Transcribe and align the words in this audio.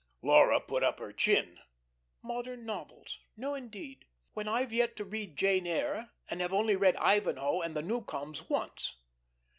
Laura 0.23 0.59
put 0.59 0.81
up 0.81 0.97
her 0.99 1.13
chin. 1.13 1.59
"Modern 2.23 2.65
novels 2.65 3.19
no 3.37 3.53
indeed. 3.53 4.05
When 4.33 4.47
I've 4.47 4.73
yet 4.73 4.95
to 4.95 5.05
read 5.05 5.37
'Jane 5.37 5.67
Eyre,' 5.67 6.09
and 6.27 6.41
have 6.41 6.53
only 6.53 6.75
read 6.75 6.95
'Ivanhoe' 6.95 7.61
and 7.61 7.75
'The 7.75 7.83
Newcomes' 7.83 8.49
once." 8.49 8.95